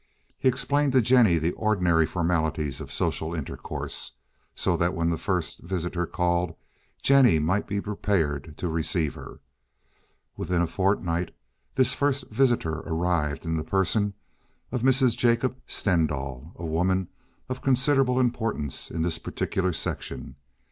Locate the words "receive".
8.67-9.13